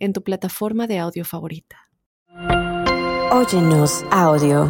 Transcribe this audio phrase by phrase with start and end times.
[0.00, 1.76] en tu plataforma de audio favorita.
[3.32, 4.68] Óyenos audio.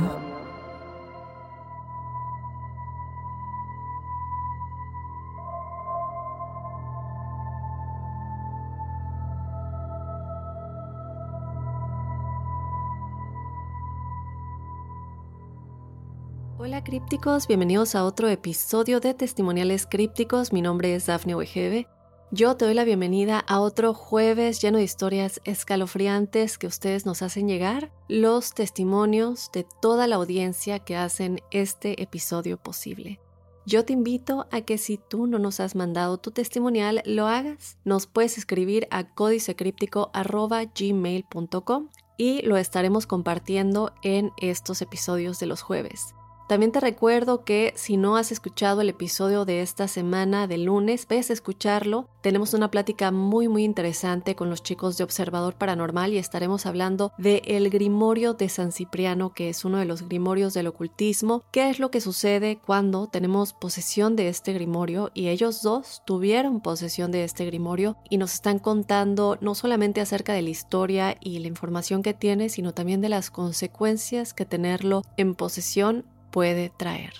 [16.59, 20.53] Hola crípticos, bienvenidos a otro episodio de Testimoniales Crípticos.
[20.53, 21.89] Mi nombre es Daphne Wegebe
[22.33, 27.23] yo te doy la bienvenida a otro jueves lleno de historias escalofriantes que ustedes nos
[27.23, 33.21] hacen llegar, los testimonios de toda la audiencia que hacen este episodio posible.
[33.67, 37.77] Yo te invito a que si tú no nos has mandado tu testimonial, lo hagas.
[37.85, 46.15] Nos puedes escribir a códicecríptico.gmail.com y lo estaremos compartiendo en estos episodios de los jueves.
[46.51, 51.07] También te recuerdo que si no has escuchado el episodio de esta semana de lunes,
[51.09, 52.09] ves a escucharlo.
[52.23, 57.13] Tenemos una plática muy muy interesante con los chicos de Observador Paranormal y estaremos hablando
[57.19, 61.45] de el Grimorio de San Cipriano, que es uno de los grimorios del ocultismo.
[61.53, 65.13] ¿Qué es lo que sucede cuando tenemos posesión de este grimorio?
[65.15, 70.33] Y ellos dos tuvieron posesión de este grimorio y nos están contando no solamente acerca
[70.33, 75.03] de la historia y la información que tiene, sino también de las consecuencias que tenerlo
[75.17, 77.13] en posesión puede traer.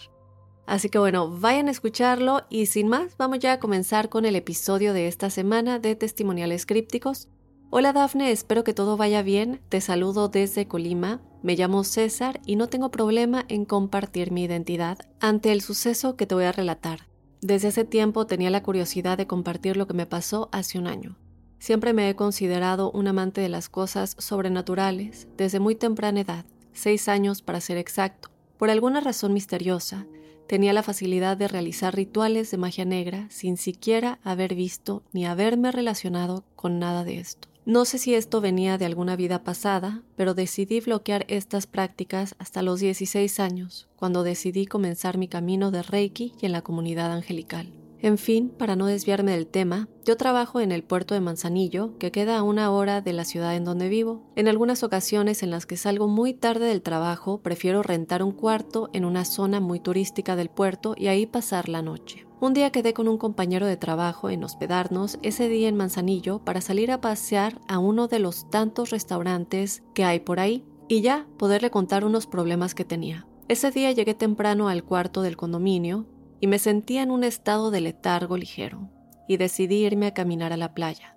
[0.67, 4.37] Así que bueno, vayan a escucharlo y sin más, vamos ya a comenzar con el
[4.37, 7.29] episodio de esta semana de Testimoniales Crípticos.
[7.71, 9.61] Hola Dafne, espero que todo vaya bien.
[9.69, 11.21] Te saludo desde Colima.
[11.43, 16.27] Me llamo César y no tengo problema en compartir mi identidad ante el suceso que
[16.27, 17.09] te voy a relatar.
[17.41, 21.17] Desde hace tiempo tenía la curiosidad de compartir lo que me pasó hace un año.
[21.59, 27.09] Siempre me he considerado un amante de las cosas sobrenaturales desde muy temprana edad, seis
[27.09, 28.30] años para ser exacto.
[28.61, 30.07] Por alguna razón misteriosa,
[30.47, 35.73] tenía la facilidad de realizar rituales de magia negra sin siquiera haber visto ni haberme
[35.73, 37.49] relacionado con nada de esto.
[37.65, 42.61] No sé si esto venía de alguna vida pasada, pero decidí bloquear estas prácticas hasta
[42.61, 47.80] los 16 años, cuando decidí comenzar mi camino de Reiki y en la comunidad angelical.
[48.03, 52.11] En fin, para no desviarme del tema, yo trabajo en el puerto de Manzanillo, que
[52.11, 54.23] queda a una hora de la ciudad en donde vivo.
[54.37, 58.89] En algunas ocasiones en las que salgo muy tarde del trabajo, prefiero rentar un cuarto
[58.95, 62.27] en una zona muy turística del puerto y ahí pasar la noche.
[62.41, 66.63] Un día quedé con un compañero de trabajo en hospedarnos ese día en Manzanillo para
[66.63, 71.27] salir a pasear a uno de los tantos restaurantes que hay por ahí y ya
[71.37, 73.27] poderle contar unos problemas que tenía.
[73.49, 76.07] Ese día llegué temprano al cuarto del condominio
[76.41, 78.89] y me sentía en un estado de letargo ligero,
[79.29, 81.17] y decidí irme a caminar a la playa.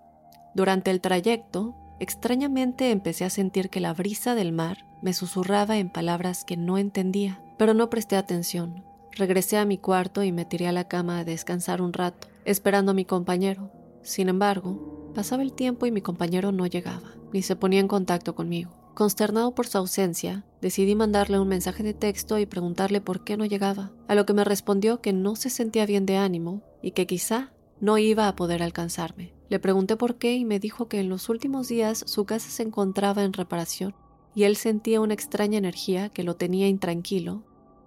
[0.53, 5.89] Durante el trayecto, extrañamente empecé a sentir que la brisa del mar me susurraba en
[5.89, 8.83] palabras que no entendía, pero no presté atención.
[9.11, 12.91] Regresé a mi cuarto y me tiré a la cama a descansar un rato, esperando
[12.91, 13.71] a mi compañero.
[14.01, 18.35] Sin embargo, pasaba el tiempo y mi compañero no llegaba, ni se ponía en contacto
[18.35, 18.82] conmigo.
[18.93, 23.45] Consternado por su ausencia, decidí mandarle un mensaje de texto y preguntarle por qué no
[23.45, 27.07] llegaba, a lo que me respondió que no se sentía bien de ánimo y que
[27.07, 29.33] quizá no iba a poder alcanzarme.
[29.49, 32.61] Le pregunté por qué y me dijo que en los últimos días su casa se
[32.61, 33.95] encontraba en reparación
[34.35, 37.43] y él sentía una extraña energía que lo tenía intranquilo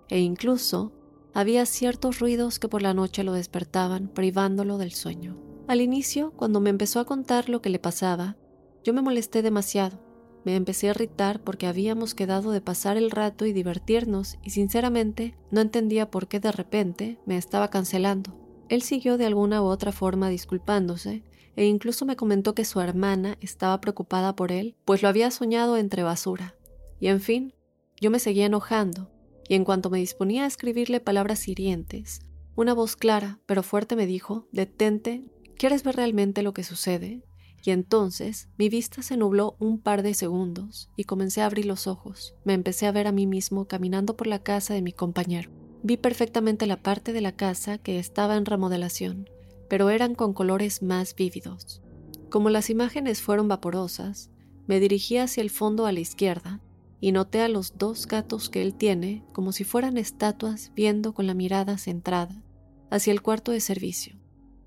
[0.08, 0.92] e incluso
[1.34, 5.36] había ciertos ruidos que por la noche lo despertaban privándolo del sueño.
[5.68, 8.36] Al inicio, cuando me empezó a contar lo que le pasaba,
[8.84, 10.05] yo me molesté demasiado
[10.46, 15.34] me empecé a irritar porque habíamos quedado de pasar el rato y divertirnos y sinceramente
[15.50, 18.38] no entendía por qué de repente me estaba cancelando.
[18.68, 21.24] Él siguió de alguna u otra forma disculpándose
[21.56, 25.78] e incluso me comentó que su hermana estaba preocupada por él, pues lo había soñado
[25.78, 26.54] entre basura.
[27.00, 27.52] Y en fin,
[28.00, 29.10] yo me seguía enojando,
[29.48, 32.20] y en cuanto me disponía a escribirle palabras hirientes,
[32.54, 35.24] una voz clara pero fuerte me dijo, detente,
[35.58, 37.24] ¿quieres ver realmente lo que sucede?
[37.66, 41.88] Y entonces mi vista se nubló un par de segundos y comencé a abrir los
[41.88, 42.36] ojos.
[42.44, 45.50] Me empecé a ver a mí mismo caminando por la casa de mi compañero.
[45.82, 49.28] Vi perfectamente la parte de la casa que estaba en remodelación,
[49.68, 51.82] pero eran con colores más vívidos.
[52.30, 54.30] Como las imágenes fueron vaporosas,
[54.68, 56.60] me dirigí hacia el fondo a la izquierda
[57.00, 61.26] y noté a los dos gatos que él tiene como si fueran estatuas viendo con
[61.26, 62.44] la mirada centrada
[62.90, 64.14] hacia el cuarto de servicio.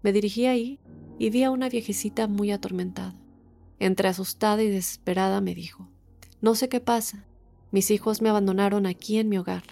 [0.02, 0.82] Me dirigí ahí
[1.20, 3.14] y vi a una viejecita muy atormentada.
[3.78, 5.88] Entre asustada y desesperada me dijo,
[6.42, 7.26] no sé qué pasa,
[7.72, 9.64] mis hijos me abandonaron aquí en mi hogar,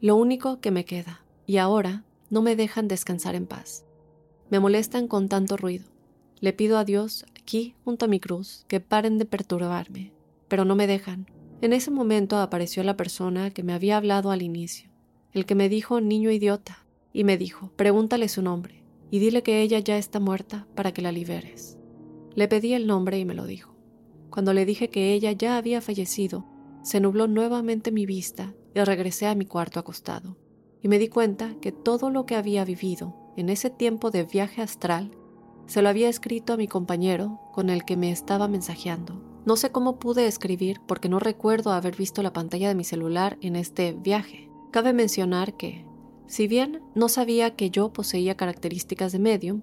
[0.00, 3.84] lo único que me queda, y ahora no me dejan descansar en paz.
[4.50, 5.86] Me molestan con tanto ruido.
[6.40, 10.12] Le pido a Dios, aquí, junto a mi cruz, que paren de perturbarme,
[10.48, 11.26] pero no me dejan.
[11.60, 14.90] En ese momento apareció la persona que me había hablado al inicio,
[15.32, 18.79] el que me dijo niño idiota, y me dijo, pregúntale su nombre,
[19.10, 21.78] y dile que ella ya está muerta para que la liberes.
[22.34, 23.74] Le pedí el nombre y me lo dijo.
[24.30, 26.46] Cuando le dije que ella ya había fallecido,
[26.82, 30.36] se nubló nuevamente mi vista y regresé a mi cuarto acostado,
[30.80, 34.62] y me di cuenta que todo lo que había vivido en ese tiempo de viaje
[34.62, 35.10] astral
[35.66, 39.22] se lo había escrito a mi compañero con el que me estaba mensajeando.
[39.44, 43.38] No sé cómo pude escribir porque no recuerdo haber visto la pantalla de mi celular
[43.40, 44.50] en este viaje.
[44.70, 45.84] Cabe mencionar que,
[46.30, 49.62] si bien no sabía que yo poseía características de medium,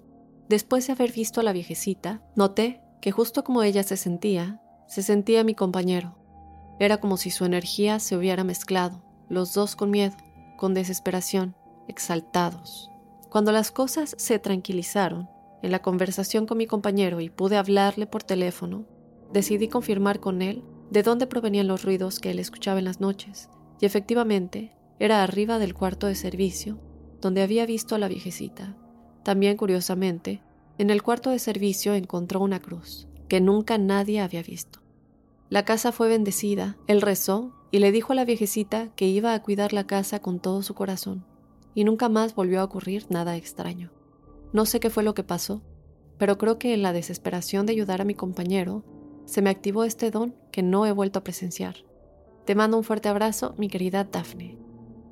[0.50, 5.02] después de haber visto a la viejecita, noté que justo como ella se sentía, se
[5.02, 6.18] sentía mi compañero.
[6.78, 10.14] Era como si su energía se hubiera mezclado, los dos con miedo,
[10.58, 11.56] con desesperación,
[11.88, 12.90] exaltados.
[13.30, 15.30] Cuando las cosas se tranquilizaron,
[15.62, 18.84] en la conversación con mi compañero y pude hablarle por teléfono,
[19.32, 23.48] decidí confirmar con él de dónde provenían los ruidos que él escuchaba en las noches,
[23.80, 26.78] y efectivamente era arriba del cuarto de servicio,
[27.20, 28.76] donde había visto a la viejecita.
[29.22, 30.42] También, curiosamente,
[30.78, 34.80] en el cuarto de servicio encontró una cruz, que nunca nadie había visto.
[35.50, 39.42] La casa fue bendecida, él rezó y le dijo a la viejecita que iba a
[39.42, 41.24] cuidar la casa con todo su corazón,
[41.74, 43.90] y nunca más volvió a ocurrir nada extraño.
[44.52, 45.62] No sé qué fue lo que pasó,
[46.16, 48.84] pero creo que en la desesperación de ayudar a mi compañero,
[49.24, 51.76] se me activó este don que no he vuelto a presenciar.
[52.44, 54.67] Te mando un fuerte abrazo, mi querida Daphne.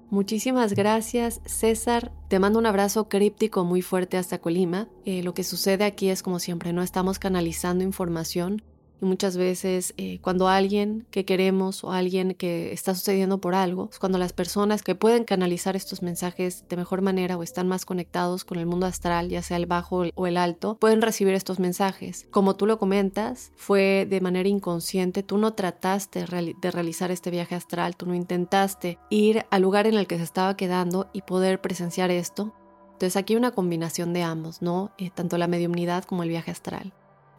[0.09, 2.13] Muchísimas gracias, César.
[2.29, 4.89] Te mando un abrazo críptico muy fuerte hasta Colima.
[5.05, 8.63] Eh, lo que sucede aquí es como siempre, no estamos canalizando información
[9.01, 13.91] y muchas veces eh, cuando alguien que queremos o alguien que está sucediendo por algo,
[14.01, 18.45] cuando las personas que pueden canalizar estos mensajes de mejor manera o están más conectados
[18.45, 22.27] con el mundo astral, ya sea el bajo o el alto, pueden recibir estos mensajes.
[22.31, 26.25] Como tú lo comentas, fue de manera inconsciente, tú no trataste
[26.61, 30.25] de realizar este viaje astral, tú no intentaste ir al lugar en el que se
[30.25, 32.55] estaba quedando y poder presenciar esto.
[32.93, 34.93] Entonces aquí hay una combinación de ambos, ¿no?
[34.97, 36.95] Eh, tanto la mediumnidad como el viaje astral.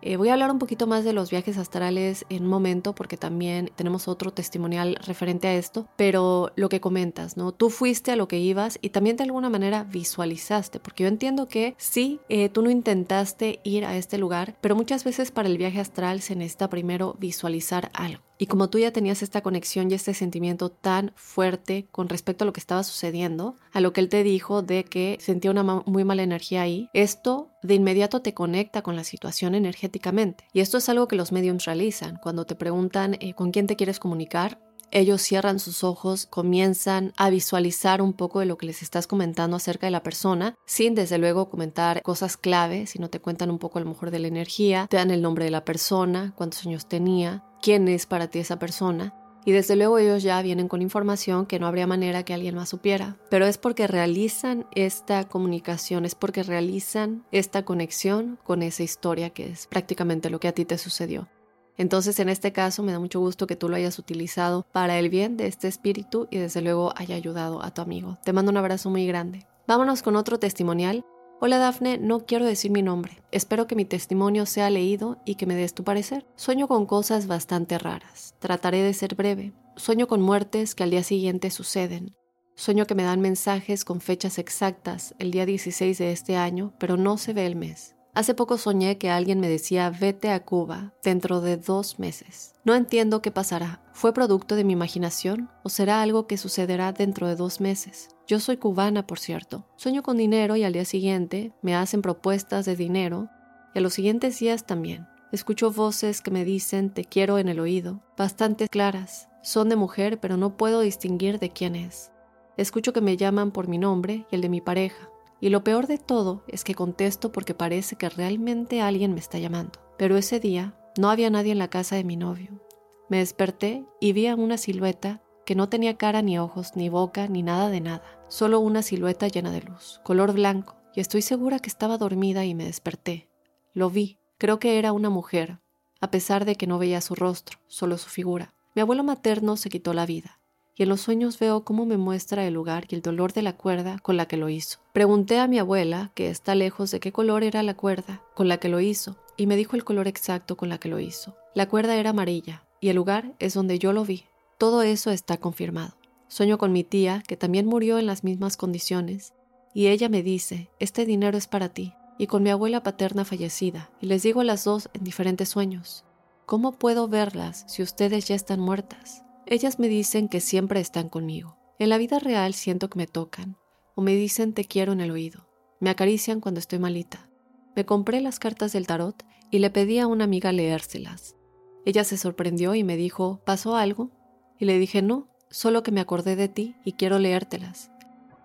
[0.07, 3.18] Eh, voy a hablar un poquito más de los viajes astrales en un momento porque
[3.18, 7.51] también tenemos otro testimonial referente a esto, pero lo que comentas, ¿no?
[7.51, 11.50] Tú fuiste a lo que ibas y también de alguna manera visualizaste, porque yo entiendo
[11.50, 15.57] que sí, eh, tú no intentaste ir a este lugar, pero muchas veces para el
[15.57, 18.26] viaje astral se necesita primero visualizar algo.
[18.38, 22.48] Y como tú ya tenías esta conexión y este sentimiento tan fuerte con respecto a
[22.48, 26.04] lo que estaba sucediendo, a lo que él te dijo de que sentía una muy
[26.04, 30.45] mala energía ahí, esto de inmediato te conecta con la situación energéticamente.
[30.54, 32.18] Y esto es algo que los mediums realizan.
[32.22, 34.60] Cuando te preguntan eh, con quién te quieres comunicar,
[34.92, 39.57] ellos cierran sus ojos, comienzan a visualizar un poco de lo que les estás comentando
[39.57, 43.80] acerca de la persona, sin desde luego comentar cosas clave, sino te cuentan un poco
[43.80, 46.88] a lo mejor de la energía, te dan el nombre de la persona, cuántos años
[46.88, 49.13] tenía, quién es para ti esa persona.
[49.45, 52.68] Y desde luego ellos ya vienen con información que no habría manera que alguien más
[52.68, 53.15] supiera.
[53.30, 59.48] Pero es porque realizan esta comunicación, es porque realizan esta conexión con esa historia que
[59.48, 61.30] es prácticamente lo que a ti te sucedió.
[61.77, 65.10] Entonces en este caso me da mucho gusto que tú lo hayas utilizado para el
[65.10, 68.17] bien de este espíritu y desde luego haya ayudado a tu amigo.
[68.25, 69.48] Te mando un abrazo muy grande.
[69.67, 71.05] Vámonos con otro testimonial
[71.39, 73.22] Hola Dafne, no quiero decir mi nombre.
[73.32, 76.25] Espero que mi testimonio sea leído y que me des tu parecer.
[76.36, 78.34] Sueño con cosas bastante raras.
[78.39, 79.53] Trataré de ser breve.
[79.75, 82.15] Sueño con muertes que al día siguiente suceden.
[82.56, 86.98] Sueño que me dan mensajes con fechas exactas, el día 16 de este año, pero
[86.98, 87.97] no se ve el mes.
[88.17, 92.55] Hace poco soñé que alguien me decía vete a Cuba dentro de dos meses.
[92.63, 93.79] No entiendo qué pasará.
[93.93, 98.09] ¿Fue producto de mi imaginación o será algo que sucederá dentro de dos meses?
[98.25, 99.65] Yo soy cubana, por cierto.
[99.75, 103.29] Sueño con dinero y al día siguiente me hacen propuestas de dinero
[103.75, 105.07] y a los siguientes días también.
[105.31, 109.29] Escucho voces que me dicen te quiero en el oído, bastante claras.
[109.43, 112.12] Son de mujer, pero no puedo distinguir de quién es.
[112.57, 115.07] Escucho que me llaman por mi nombre y el de mi pareja.
[115.39, 119.38] Y lo peor de todo es que contesto porque parece que realmente alguien me está
[119.38, 119.79] llamando.
[119.98, 122.62] Pero ese día no había nadie en la casa de mi novio.
[123.10, 127.27] Me desperté y vi a una silueta que no tenía cara ni ojos, ni boca,
[127.27, 128.03] ni nada de nada.
[128.27, 132.53] Solo una silueta llena de luz, color blanco, y estoy segura que estaba dormida y
[132.53, 133.29] me desperté.
[133.74, 135.60] Lo vi, creo que era una mujer,
[136.01, 138.53] a pesar de que no veía su rostro, solo su figura.
[138.75, 140.37] Mi abuelo materno se quitó la vida
[140.77, 143.57] y en los sueños veo cómo me muestra el lugar y el dolor de la
[143.57, 144.79] cuerda con la que lo hizo.
[144.93, 148.57] Pregunté a mi abuela, que está lejos, de qué color era la cuerda con la
[148.57, 151.36] que lo hizo, y me dijo el color exacto con la que lo hizo.
[151.55, 154.25] La cuerda era amarilla y el lugar es donde yo lo vi.
[154.60, 155.98] Todo eso está confirmado.
[156.27, 159.34] Sueño con mi tía, que también murió en las mismas condiciones,
[159.74, 163.89] y ella me dice, este dinero es para ti, y con mi abuela paterna fallecida,
[164.01, 166.03] y les digo a las dos en diferentes sueños,
[166.46, 169.24] ¿cómo puedo verlas si ustedes ya están muertas?
[169.50, 171.58] Ellas me dicen que siempre están conmigo.
[171.80, 173.56] En la vida real siento que me tocan,
[173.96, 175.48] o me dicen te quiero en el oído.
[175.80, 177.30] Me acarician cuando estoy malita.
[177.74, 181.38] Me compré las cartas del tarot y le pedí a una amiga leérselas.
[181.86, 184.12] Ella se sorprendió y me dijo, ¿pasó algo?
[184.60, 187.89] Y le dije, no, solo que me acordé de ti y quiero leértelas.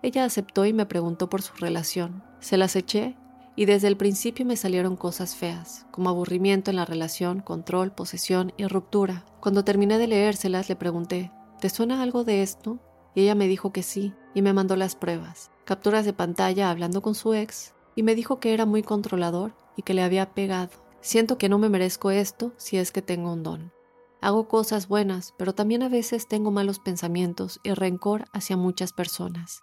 [0.03, 2.23] Ella aceptó y me preguntó por su relación.
[2.39, 3.17] Se las eché
[3.55, 8.53] y desde el principio me salieron cosas feas, como aburrimiento en la relación, control, posesión
[8.57, 9.25] y ruptura.
[9.39, 12.79] Cuando terminé de leérselas le pregunté, ¿te suena algo de esto?
[13.15, 17.01] Y ella me dijo que sí, y me mandó las pruebas, capturas de pantalla hablando
[17.01, 20.71] con su ex, y me dijo que era muy controlador y que le había pegado.
[21.01, 23.71] Siento que no me merezco esto si es que tengo un don.
[24.21, 29.61] Hago cosas buenas, pero también a veces tengo malos pensamientos y rencor hacia muchas personas.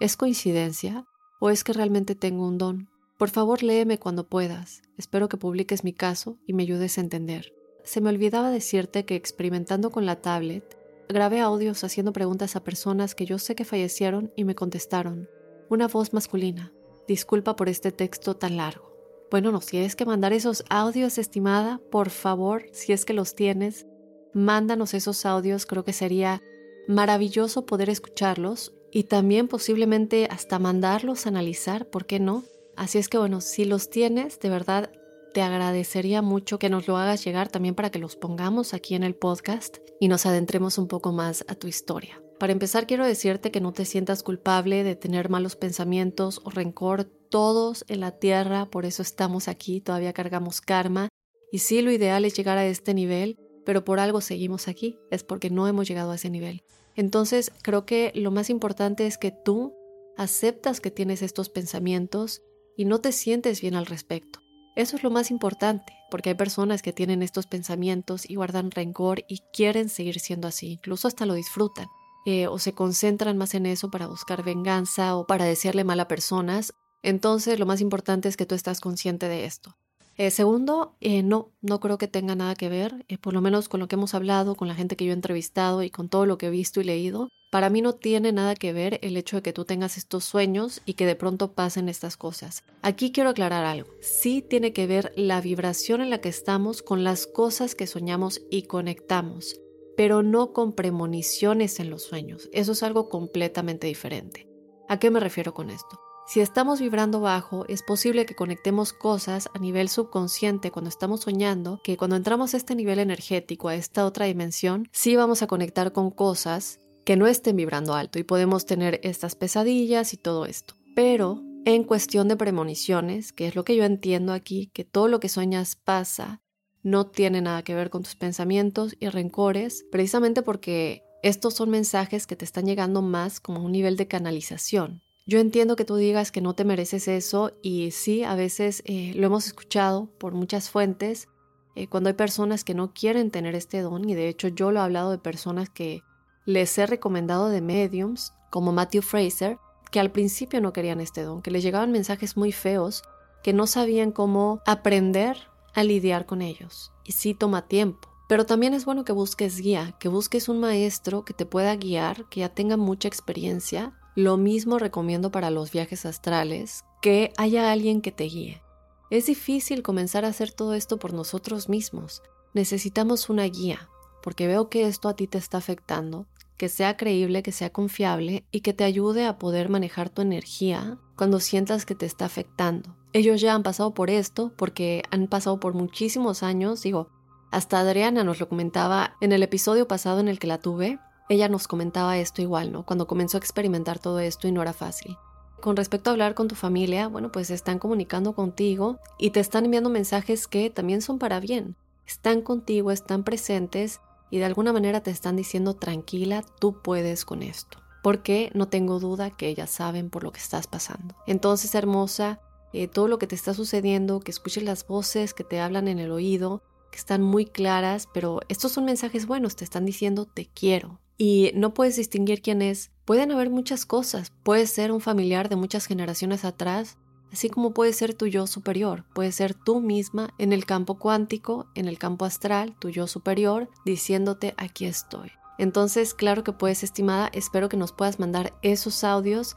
[0.00, 1.06] ¿Es coincidencia?
[1.40, 2.91] ¿O es que realmente tengo un don?
[3.22, 4.82] Por favor, léeme cuando puedas.
[4.98, 7.54] Espero que publiques mi caso y me ayudes a entender.
[7.84, 10.76] Se me olvidaba decirte que experimentando con la tablet,
[11.08, 15.28] grabé audios haciendo preguntas a personas que yo sé que fallecieron y me contestaron.
[15.70, 16.72] Una voz masculina.
[17.06, 18.92] Disculpa por este texto tan largo.
[19.30, 23.36] Bueno, no, si tienes que mandar esos audios, estimada, por favor, si es que los
[23.36, 23.86] tienes,
[24.34, 26.42] mándanos esos audios, creo que sería
[26.88, 32.42] maravilloso poder escucharlos y también posiblemente hasta mandarlos a analizar, ¿por qué no?
[32.82, 34.90] Así es que bueno, si los tienes, de verdad
[35.32, 39.04] te agradecería mucho que nos lo hagas llegar también para que los pongamos aquí en
[39.04, 42.20] el podcast y nos adentremos un poco más a tu historia.
[42.40, 47.04] Para empezar, quiero decirte que no te sientas culpable de tener malos pensamientos o rencor.
[47.04, 51.08] Todos en la tierra, por eso estamos aquí, todavía cargamos karma.
[51.52, 55.22] Y sí, lo ideal es llegar a este nivel, pero por algo seguimos aquí, es
[55.22, 56.64] porque no hemos llegado a ese nivel.
[56.96, 59.72] Entonces, creo que lo más importante es que tú
[60.16, 62.42] aceptas que tienes estos pensamientos
[62.76, 64.40] y no te sientes bien al respecto.
[64.74, 69.24] Eso es lo más importante, porque hay personas que tienen estos pensamientos y guardan rencor
[69.28, 71.86] y quieren seguir siendo así, incluso hasta lo disfrutan.
[72.24, 76.08] Eh, o se concentran más en eso para buscar venganza o para desearle mal a
[76.08, 76.72] personas.
[77.02, 79.76] Entonces, lo más importante es que tú estás consciente de esto.
[80.18, 83.68] Eh, segundo, eh, no, no creo que tenga nada que ver, eh, por lo menos
[83.68, 86.26] con lo que hemos hablado, con la gente que yo he entrevistado y con todo
[86.26, 87.28] lo que he visto y leído.
[87.50, 90.80] Para mí no tiene nada que ver el hecho de que tú tengas estos sueños
[90.86, 92.64] y que de pronto pasen estas cosas.
[92.80, 93.90] Aquí quiero aclarar algo.
[94.00, 98.40] Sí tiene que ver la vibración en la que estamos con las cosas que soñamos
[98.50, 99.60] y conectamos,
[99.96, 102.48] pero no con premoniciones en los sueños.
[102.52, 104.48] Eso es algo completamente diferente.
[104.88, 106.11] ¿A qué me refiero con esto?
[106.32, 111.78] Si estamos vibrando bajo, es posible que conectemos cosas a nivel subconsciente cuando estamos soñando,
[111.84, 115.92] que cuando entramos a este nivel energético, a esta otra dimensión, sí vamos a conectar
[115.92, 120.72] con cosas que no estén vibrando alto y podemos tener estas pesadillas y todo esto.
[120.96, 125.20] Pero en cuestión de premoniciones, que es lo que yo entiendo aquí, que todo lo
[125.20, 126.40] que sueñas pasa,
[126.82, 132.26] no tiene nada que ver con tus pensamientos y rencores, precisamente porque estos son mensajes
[132.26, 135.02] que te están llegando más como un nivel de canalización.
[135.32, 139.14] Yo entiendo que tú digas que no te mereces eso y sí, a veces eh,
[139.16, 141.26] lo hemos escuchado por muchas fuentes,
[141.74, 144.80] eh, cuando hay personas que no quieren tener este don y de hecho yo lo
[144.80, 146.02] he hablado de personas que
[146.44, 149.56] les he recomendado de mediums, como Matthew Fraser,
[149.90, 153.02] que al principio no querían este don, que les llegaban mensajes muy feos,
[153.42, 155.38] que no sabían cómo aprender
[155.72, 156.92] a lidiar con ellos.
[157.06, 158.06] Y sí toma tiempo.
[158.28, 162.28] Pero también es bueno que busques guía, que busques un maestro que te pueda guiar,
[162.28, 168.00] que ya tenga mucha experiencia lo mismo recomiendo para los viajes astrales, que haya alguien
[168.00, 168.62] que te guíe.
[169.10, 172.22] Es difícil comenzar a hacer todo esto por nosotros mismos.
[172.54, 173.88] Necesitamos una guía,
[174.22, 176.26] porque veo que esto a ti te está afectando,
[176.56, 180.98] que sea creíble, que sea confiable y que te ayude a poder manejar tu energía
[181.16, 182.96] cuando sientas que te está afectando.
[183.12, 187.08] Ellos ya han pasado por esto porque han pasado por muchísimos años, digo,
[187.50, 190.98] hasta Adriana nos lo comentaba en el episodio pasado en el que la tuve,
[191.32, 192.84] ella nos comentaba esto igual, ¿no?
[192.84, 195.16] Cuando comenzó a experimentar todo esto y no era fácil.
[195.60, 199.64] Con respecto a hablar con tu familia, bueno, pues están comunicando contigo y te están
[199.64, 201.76] enviando mensajes que también son para bien.
[202.06, 207.42] Están contigo, están presentes y de alguna manera te están diciendo tranquila, tú puedes con
[207.42, 207.78] esto.
[208.02, 211.14] Porque no tengo duda que ellas saben por lo que estás pasando.
[211.26, 212.40] Entonces, hermosa,
[212.72, 215.98] eh, todo lo que te está sucediendo, que escuches las voces que te hablan en
[215.98, 220.46] el oído, que están muy claras, pero estos son mensajes buenos, te están diciendo te
[220.46, 222.90] quiero, y no puedes distinguir quién es.
[223.04, 224.32] Pueden haber muchas cosas.
[224.42, 226.98] Puede ser un familiar de muchas generaciones atrás,
[227.32, 231.66] así como puede ser tu yo superior, puede ser tú misma en el campo cuántico,
[231.74, 235.32] en el campo astral, tu yo superior, diciéndote aquí estoy.
[235.58, 239.56] Entonces, claro que puedes, estimada, espero que nos puedas mandar esos audios.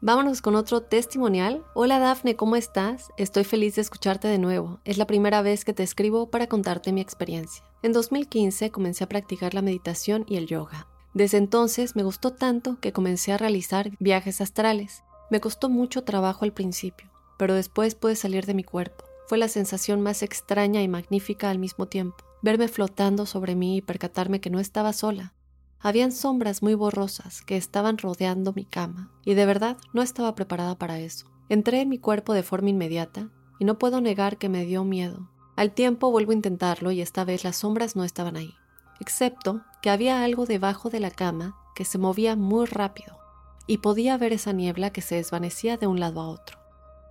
[0.00, 1.64] Vámonos con otro testimonial.
[1.74, 3.10] Hola Dafne, ¿cómo estás?
[3.16, 4.78] Estoy feliz de escucharte de nuevo.
[4.84, 7.64] Es la primera vez que te escribo para contarte mi experiencia.
[7.82, 10.86] En 2015 comencé a practicar la meditación y el yoga.
[11.14, 15.02] Desde entonces me gustó tanto que comencé a realizar viajes astrales.
[15.32, 19.04] Me costó mucho trabajo al principio, pero después pude salir de mi cuerpo.
[19.26, 23.82] Fue la sensación más extraña y magnífica al mismo tiempo, verme flotando sobre mí y
[23.82, 25.34] percatarme que no estaba sola.
[25.80, 30.76] Habían sombras muy borrosas que estaban rodeando mi cama, y de verdad no estaba preparada
[30.76, 31.26] para eso.
[31.48, 35.28] Entré en mi cuerpo de forma inmediata, y no puedo negar que me dio miedo.
[35.56, 38.54] Al tiempo vuelvo a intentarlo y esta vez las sombras no estaban ahí,
[39.00, 43.18] excepto que había algo debajo de la cama que se movía muy rápido
[43.66, 46.58] y podía ver esa niebla que se desvanecía de un lado a otro.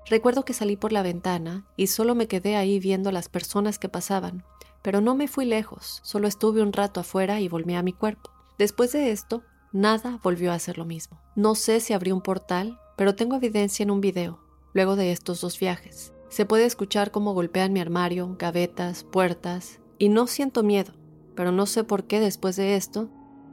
[0.06, 3.90] Recuerdo que salí por la ventana y solo me quedé ahí viendo las personas que
[3.90, 4.46] pasaban,
[4.82, 8.37] pero no me fui lejos, solo estuve un rato afuera y volví a mi cuerpo.
[8.58, 11.22] Después de esto, nada volvió a ser lo mismo.
[11.36, 14.40] No sé si abrí un portal, pero tengo evidencia en un video,
[14.74, 16.14] luego de estos dos viajes.
[16.30, 20.94] Se puede escuchar cómo golpean mi armario, gavetas, puertas, y no siento miedo,
[21.36, 23.10] pero no sé por qué después de esto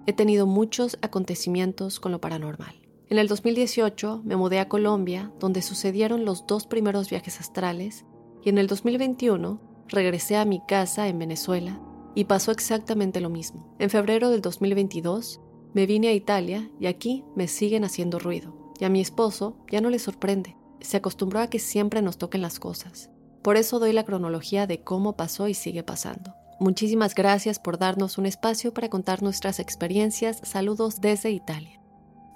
[0.07, 2.81] he tenido muchos acontecimientos con lo paranormal.
[3.09, 8.07] En el 2018 me mudé a Colombia, donde sucedieron los dos primeros viajes astrales,
[8.43, 11.79] y en el 2021 regresé a mi casa en Venezuela
[12.15, 13.75] y pasó exactamente lo mismo.
[13.79, 15.41] En febrero del 2022
[15.73, 18.73] me vine a Italia y aquí me siguen haciendo ruido.
[18.79, 20.57] Y a mi esposo ya no le sorprende.
[20.81, 23.11] Se acostumbró a que siempre nos toquen las cosas.
[23.43, 26.35] Por eso doy la cronología de cómo pasó y sigue pasando.
[26.61, 30.41] Muchísimas gracias por darnos un espacio para contar nuestras experiencias.
[30.45, 31.81] Saludos desde Italia.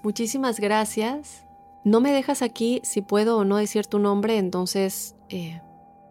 [0.02, 1.44] Muchísimas gracias.
[1.84, 5.60] No me dejas aquí si puedo o no decir tu nombre, entonces eh,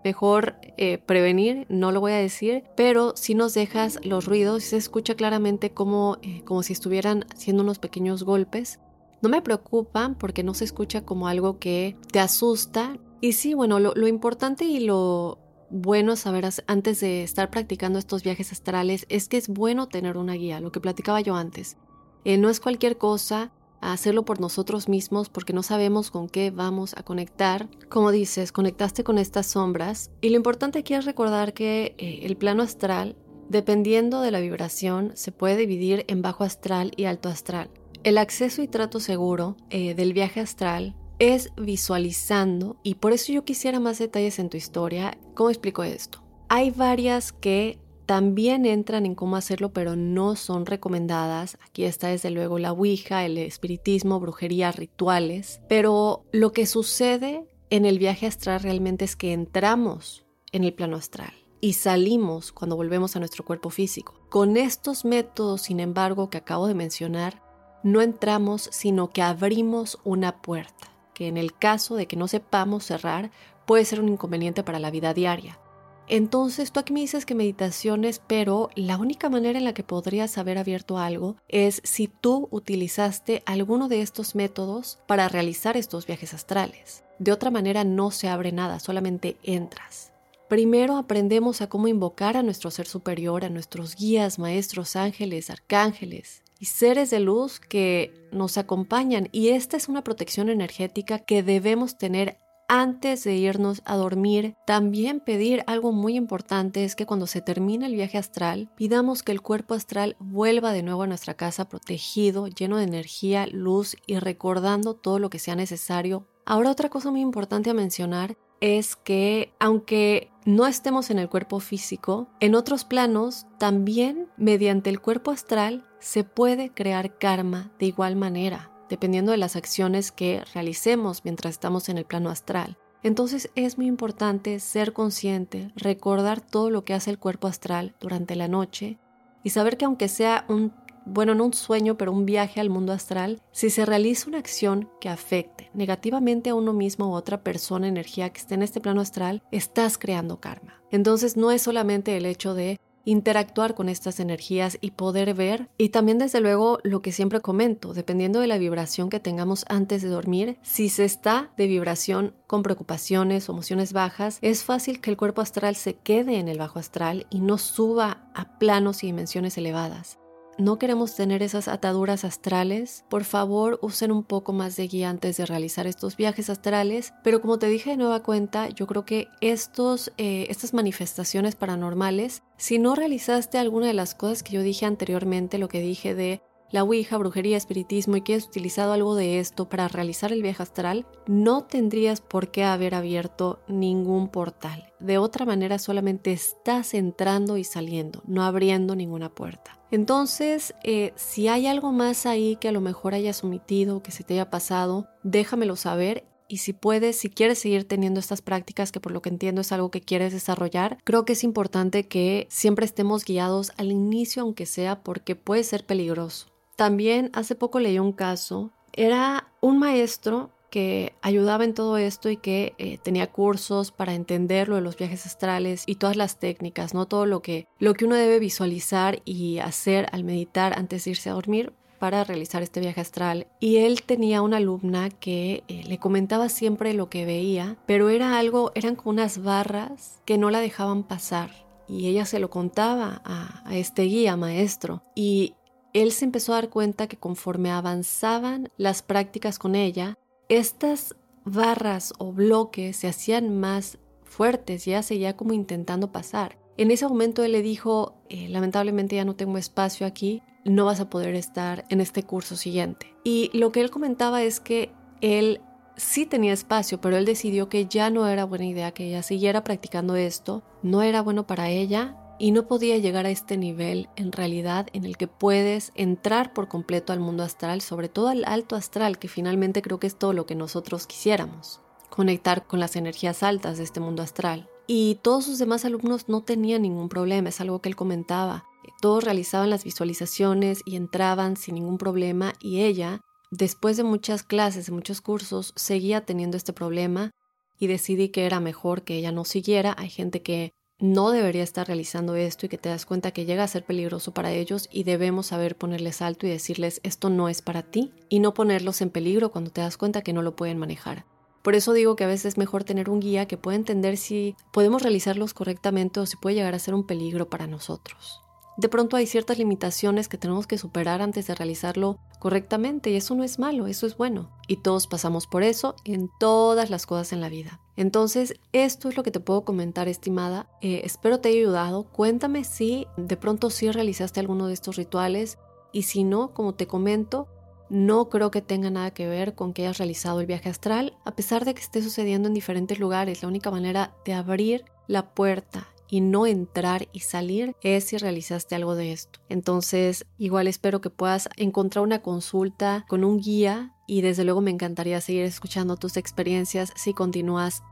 [0.07, 4.77] mejor eh, prevenir, no lo voy a decir, pero si nos dejas los ruidos, se
[4.77, 8.79] escucha claramente como, eh, como si estuvieran haciendo unos pequeños golpes.
[9.21, 12.97] No me preocupan porque no se escucha como algo que te asusta.
[13.19, 18.53] Y sí, bueno, lo, importante y lo bueno saber antes de estar practicando estos viajes
[18.53, 21.75] astrales es que es bueno tener una guía, lo que platicaba yo antes.
[22.23, 26.51] Eh, no es cualquier cosa, a hacerlo por nosotros mismos porque no sabemos con qué
[26.51, 27.69] vamos a conectar.
[27.89, 32.37] Como dices, conectaste con estas sombras y lo importante aquí es recordar que eh, el
[32.37, 33.15] plano astral,
[33.49, 37.69] dependiendo de la vibración, se puede dividir en bajo astral y alto astral.
[38.03, 43.43] El acceso y trato seguro eh, del viaje astral es visualizando y por eso yo
[43.43, 45.17] quisiera más detalles en tu historia.
[45.33, 46.23] ¿Cómo explico esto?
[46.49, 51.57] Hay varias que también entran en cómo hacerlo, pero no son recomendadas.
[51.63, 55.59] Aquí está desde luego la Ouija, el espiritismo, brujería, rituales.
[55.67, 60.95] Pero lo que sucede en el viaje astral realmente es que entramos en el plano
[60.95, 64.13] astral y salimos cuando volvemos a nuestro cuerpo físico.
[64.29, 67.43] Con estos métodos, sin embargo, que acabo de mencionar,
[67.83, 72.85] no entramos, sino que abrimos una puerta, que en el caso de que no sepamos
[72.85, 73.31] cerrar,
[73.65, 75.59] puede ser un inconveniente para la vida diaria.
[76.07, 80.37] Entonces tú aquí me dices que meditaciones, pero la única manera en la que podrías
[80.37, 86.33] haber abierto algo es si tú utilizaste alguno de estos métodos para realizar estos viajes
[86.33, 87.03] astrales.
[87.19, 90.13] De otra manera no se abre nada, solamente entras.
[90.47, 96.41] Primero aprendemos a cómo invocar a nuestro ser superior, a nuestros guías, maestros, ángeles, arcángeles
[96.57, 99.27] y seres de luz que nos acompañan.
[99.33, 102.37] Y esta es una protección energética que debemos tener
[102.67, 107.85] antes de irnos a dormir, también pedir algo muy importante es que cuando se termine
[107.85, 112.47] el viaje astral, pidamos que el cuerpo astral vuelva de nuevo a nuestra casa protegido,
[112.47, 116.27] lleno de energía, luz y recordando todo lo que sea necesario.
[116.45, 121.59] Ahora otra cosa muy importante a mencionar es que aunque no estemos en el cuerpo
[121.59, 128.15] físico, en otros planos también mediante el cuerpo astral se puede crear karma de igual
[128.15, 132.77] manera dependiendo de las acciones que realicemos mientras estamos en el plano astral.
[133.03, 138.35] Entonces es muy importante ser consciente, recordar todo lo que hace el cuerpo astral durante
[138.35, 138.97] la noche
[139.43, 140.73] y saber que aunque sea un,
[141.05, 144.89] bueno, no un sueño, pero un viaje al mundo astral, si se realiza una acción
[144.99, 149.01] que afecte negativamente a uno mismo u otra persona, energía que esté en este plano
[149.01, 150.81] astral, estás creando karma.
[150.91, 155.69] Entonces no es solamente el hecho de interactuar con estas energías y poder ver.
[155.77, 160.01] Y también desde luego lo que siempre comento, dependiendo de la vibración que tengamos antes
[160.01, 165.09] de dormir, si se está de vibración con preocupaciones o emociones bajas, es fácil que
[165.09, 169.07] el cuerpo astral se quede en el bajo astral y no suba a planos y
[169.07, 170.19] dimensiones elevadas.
[170.57, 175.37] no queremos tener esas ataduras astrales, por favor usen un poco más de guía antes
[175.37, 177.13] de realizar estos viajes astrales.
[177.23, 182.41] Pero como te dije de nueva cuenta, yo creo que estos, eh, estas manifestaciones paranormales,
[182.57, 186.41] si no realizaste alguna de las cosas que yo dije anteriormente, lo que dije de
[186.69, 190.63] la Ouija, brujería, espiritismo y que has utilizado algo de esto para realizar el viaje
[190.63, 194.91] astral, no tendrías por qué haber abierto ningún portal.
[194.99, 199.79] De otra manera solamente estás entrando y saliendo, no abriendo ninguna puerta.
[199.91, 204.23] Entonces, eh, si hay algo más ahí que a lo mejor hayas omitido, que se
[204.23, 208.99] te haya pasado, déjamelo saber y si puedes, si quieres seguir teniendo estas prácticas, que
[208.99, 212.85] por lo que entiendo es algo que quieres desarrollar, creo que es importante que siempre
[212.85, 216.47] estemos guiados al inicio, aunque sea porque puede ser peligroso.
[216.75, 222.37] También hace poco leí un caso, era un maestro que ayudaba en todo esto y
[222.37, 226.93] que eh, tenía cursos para entender lo de los viajes astrales y todas las técnicas,
[226.93, 231.11] no todo lo que, lo que uno debe visualizar y hacer al meditar antes de
[231.11, 233.47] irse a dormir para realizar este viaje astral.
[233.59, 238.37] Y él tenía una alumna que eh, le comentaba siempre lo que veía, pero era
[238.37, 241.51] algo, eran como unas barras que no la dejaban pasar.
[241.87, 245.03] Y ella se lo contaba a, este guía maestro.
[245.15, 245.55] Y
[245.93, 250.17] él se empezó a dar cuenta que conforme avanzaban las prácticas con ella,
[250.49, 256.57] estas barras o bloques se hacían más fuertes y ella seguía como intentando pasar.
[256.77, 260.99] En ese momento él le dijo, eh, lamentablemente ya no tengo espacio aquí, no vas
[260.99, 263.15] a poder estar en este curso siguiente.
[263.23, 265.61] Y lo que él comentaba es que él
[265.95, 269.63] sí tenía espacio, pero él decidió que ya no era buena idea que ella siguiera
[269.63, 274.31] practicando esto, no era bueno para ella y no podía llegar a este nivel en
[274.31, 278.75] realidad en el que puedes entrar por completo al mundo astral, sobre todo al alto
[278.75, 283.41] astral, que finalmente creo que es todo lo que nosotros quisiéramos, conectar con las energías
[283.41, 284.69] altas de este mundo astral.
[284.87, 288.63] Y todos sus demás alumnos no tenían ningún problema, es algo que él comentaba.
[289.01, 293.21] Todos realizaban las visualizaciones y entraban sin ningún problema y ella,
[293.51, 297.31] después de muchas clases, de muchos cursos, seguía teniendo este problema
[297.79, 299.93] y decidí que era mejor que ella no siguiera.
[299.97, 303.63] Hay gente que no debería estar realizando esto y que te das cuenta que llega
[303.63, 307.61] a ser peligroso para ellos y debemos saber ponerles alto y decirles esto no es
[307.61, 310.79] para ti y no ponerlos en peligro cuando te das cuenta que no lo pueden
[310.79, 311.25] manejar.
[311.61, 314.55] Por eso digo que a veces es mejor tener un guía que pueda entender si
[314.71, 318.41] podemos realizarlos correctamente o si puede llegar a ser un peligro para nosotros
[318.77, 323.33] de pronto hay ciertas limitaciones que tenemos que superar antes de realizarlo correctamente y eso
[323.33, 324.51] no es malo, eso es bueno.
[324.67, 327.81] Y todos pasamos por eso en todas las cosas en la vida.
[327.95, 330.69] Entonces, esto es lo que te puedo comentar, estimada.
[330.81, 332.03] Eh, espero te haya ayudado.
[332.03, 335.57] Cuéntame si de pronto sí realizaste alguno de estos rituales
[335.91, 337.47] y si no, como te comento,
[337.89, 341.35] no creo que tenga nada que ver con que hayas realizado el viaje astral, a
[341.35, 343.41] pesar de que esté sucediendo en diferentes lugares.
[343.41, 348.75] La única manera de abrir la puerta y no entrar y salir es si realizaste
[348.75, 349.39] algo de esto.
[349.49, 354.71] Entonces, igual espero que puedas encontrar una consulta con un guía y desde luego me
[354.71, 357.83] encantaría seguir escuchando tus experiencias si continúas.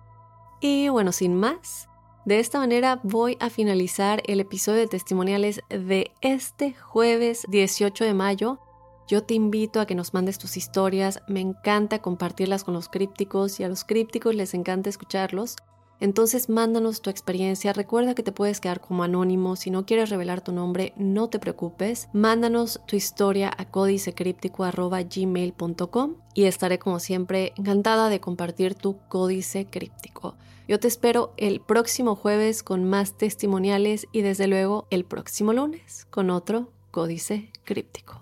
[0.62, 1.90] Y bueno, sin más,
[2.26, 8.14] de esta manera voy a finalizar el episodio de testimoniales de este jueves 18 de
[8.14, 8.60] mayo.
[9.08, 13.60] Yo te invito a que nos mandes tus historias, me encanta compartirlas con los crípticos
[13.60, 15.58] y a los crípticos les encanta escucharlos.
[16.00, 17.72] Entonces mándanos tu experiencia.
[17.72, 19.56] Recuerda que te puedes quedar como anónimo.
[19.56, 22.10] Si no quieres revelar tu nombre, no te preocupes.
[22.14, 30.36] Mándanos tu historia a códicecríptico.gmail.com y estaré como siempre encantada de compartir tu códice críptico.
[30.68, 36.08] Yo te espero el próximo jueves con más testimoniales y desde luego el próximo lunes
[36.10, 38.22] con otro códice críptico.